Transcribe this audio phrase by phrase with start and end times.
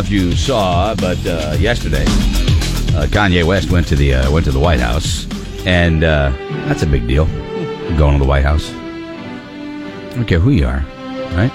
[0.00, 4.50] if you saw, but uh, yesterday, uh, Kanye West went to the uh, went to
[4.50, 5.26] the White House,
[5.66, 6.32] and uh,
[6.66, 7.26] that's a big deal.
[7.96, 8.70] Going to the White House.
[8.72, 10.82] I don't care who you are,
[11.36, 11.52] right?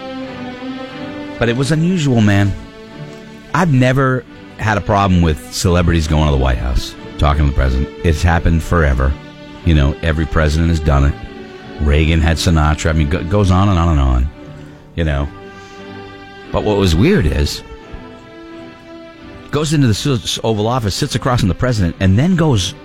[1.40, 2.54] But it was unusual, man.
[3.54, 4.24] I've never
[4.58, 7.90] had a problem with celebrities going to the White House talking to the president.
[8.06, 9.12] It's happened forever.
[9.66, 11.82] You know, every president has done it.
[11.82, 12.92] Reagan had Sinatra.
[12.92, 14.30] I mean, it goes on and on and on.
[14.96, 15.28] You know.
[16.52, 17.64] But what was weird is
[19.56, 22.76] goes into the Oval Office, sits across from the president, and then goes.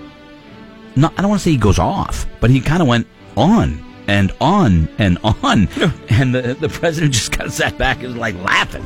[0.95, 3.83] Not, I don't want to say he goes off, but he kind of went on
[4.07, 5.67] and on and on,
[6.09, 8.85] and the the president just kind of sat back and was like laughing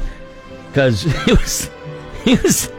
[0.67, 1.69] because he was
[2.23, 2.71] he was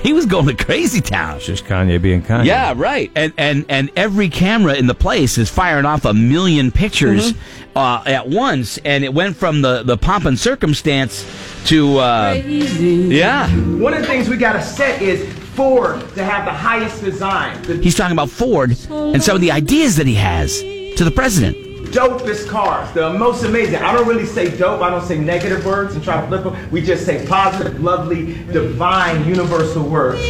[0.02, 1.36] he was going to crazy town.
[1.36, 2.46] It's just Kanye being Kanye.
[2.46, 3.10] Yeah, right.
[3.14, 7.78] And and and every camera in the place is firing off a million pictures mm-hmm.
[7.78, 11.26] uh, at once, and it went from the the pomp and circumstance
[11.66, 13.48] to uh, yeah.
[13.50, 17.60] One of the things we got to set is Ford to have the highest design.
[17.62, 21.10] The He's talking about Ford and some of the ideas that he has to the
[21.10, 23.76] president dopest cars, the most amazing.
[23.76, 24.80] I don't really say dope.
[24.80, 26.70] I don't say negative words and try to flip them.
[26.70, 30.20] We just say positive, lovely, divine, universal words.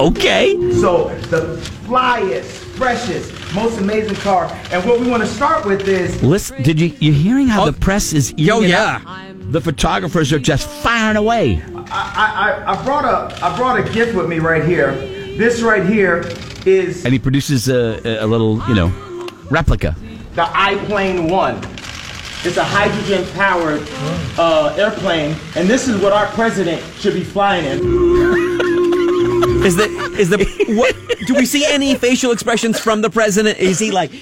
[0.00, 0.54] okay.
[0.72, 2.44] So the flyest,
[2.76, 4.46] freshest, most amazing car.
[4.70, 6.22] And what we want to start with is.
[6.22, 8.34] Listen, did you you hearing how oh, the press is?
[8.36, 9.00] Yo, oh, yeah.
[9.50, 11.62] The photographers are just firing away.
[11.90, 14.92] I, I, I brought a I brought a gift with me right here.
[15.38, 16.24] This right here
[16.66, 17.04] is.
[17.04, 18.92] And he produces a, a little, you know,
[19.50, 19.96] replica.
[20.34, 21.56] The iPlane 1.
[22.44, 23.82] It's a hydrogen powered
[24.38, 27.78] uh, airplane, and this is what our president should be flying in.
[29.64, 29.84] Is the
[30.16, 30.38] is the
[30.76, 30.94] what?
[31.26, 33.58] Do we see any facial expressions from the president?
[33.58, 34.12] Is he like?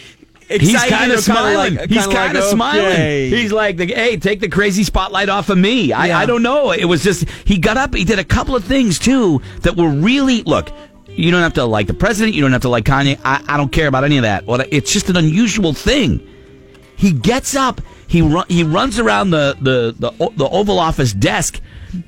[0.48, 1.74] He's kind of smiling.
[1.74, 2.86] Like, He's kind of like, smiling.
[2.86, 3.28] Okay.
[3.28, 6.18] He's like, "Hey, take the crazy spotlight off of me." I, yeah.
[6.18, 6.70] I don't know.
[6.70, 7.94] It was just he got up.
[7.94, 10.70] He did a couple of things too that were really look.
[11.16, 12.34] You don't have to like the president.
[12.34, 13.18] You don't have to like Kanye.
[13.24, 14.46] I, I don't care about any of that.
[14.46, 16.26] Well, it's just an unusual thing.
[16.96, 17.80] He gets up.
[18.08, 21.60] He run, he runs around the, the, the, the Oval Office desk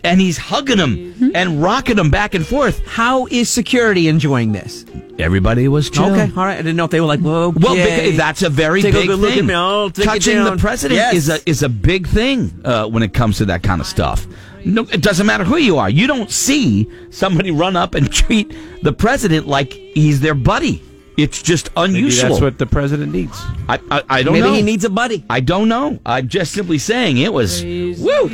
[0.04, 1.30] and he's hugging him mm-hmm.
[1.34, 2.84] and rocking him back and forth.
[2.86, 4.84] How is security enjoying this?
[5.18, 6.12] Everybody was chill.
[6.12, 6.54] Okay, all right.
[6.54, 7.74] I didn't know if they were like, well, well,
[8.16, 9.48] that's a very take big a thing.
[9.90, 11.14] Touching the president yes.
[11.14, 14.26] is a is a big thing uh, when it comes to that kind of stuff.
[14.64, 15.90] No, it doesn't matter who you are.
[15.90, 20.82] You don't see somebody run up and treat the president like he's their buddy.
[21.18, 22.22] It's just unusual.
[22.22, 23.36] Maybe that's what the president needs.
[23.68, 24.40] I, I, I don't know.
[24.40, 24.54] Maybe know.
[24.54, 25.24] he needs a buddy.
[25.28, 25.98] I don't know.
[26.06, 27.60] I'm just simply saying it was.
[27.60, 28.28] Woo!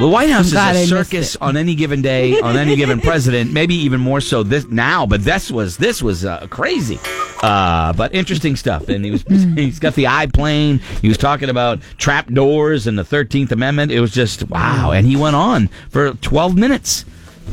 [0.00, 3.52] The White House is a circus on any given day, on any given president.
[3.52, 6.98] Maybe even more so this now, but this was this was uh, crazy.
[7.42, 8.88] Uh, but interesting stuff.
[8.88, 10.80] And he was he's got the iPlane.
[11.00, 13.92] He was talking about trap doors and the Thirteenth Amendment.
[13.92, 14.90] It was just wow.
[14.90, 17.04] And he went on for twelve minutes,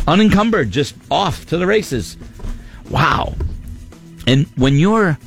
[0.07, 2.17] unencumbered, just off to the races.
[2.89, 3.35] Wow.
[4.27, 5.17] And when you're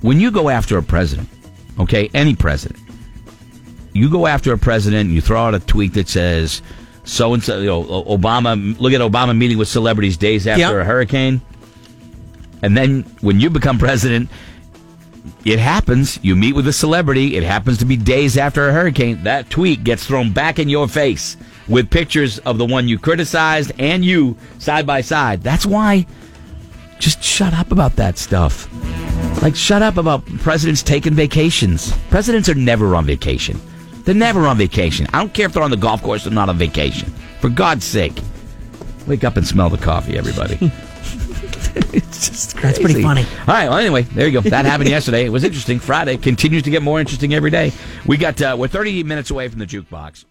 [0.00, 1.28] when you go after a president,
[1.78, 2.80] okay, any president
[3.92, 6.62] you go after a president and you throw out a tweet that says
[7.04, 10.72] so and so, you know, Obama, look at Obama meeting with celebrities days after yep.
[10.72, 11.40] a hurricane.
[12.62, 14.30] And then when you become president,
[15.44, 16.18] it happens.
[16.22, 17.36] You meet with a celebrity.
[17.36, 19.24] It happens to be days after a hurricane.
[19.24, 21.36] That tweet gets thrown back in your face
[21.68, 25.42] with pictures of the one you criticized and you side by side.
[25.42, 26.06] That's why
[27.00, 28.68] just shut up about that stuff.
[29.42, 31.96] Like, shut up about presidents taking vacations.
[32.10, 33.60] Presidents are never on vacation.
[34.04, 35.06] They're never on vacation.
[35.12, 37.10] I don't care if they're on the golf course or not on vacation.
[37.40, 38.20] For God's sake,
[39.06, 40.58] wake up and smell the coffee, everybody.
[41.92, 42.66] it's just crazy.
[42.66, 43.22] That's pretty funny.
[43.22, 43.68] All right.
[43.68, 44.48] Well, anyway, there you go.
[44.48, 45.24] That happened yesterday.
[45.24, 45.78] It was interesting.
[45.78, 47.72] Friday continues to get more interesting every day.
[48.06, 50.24] We got uh, we're 30 minutes away from the jukebox.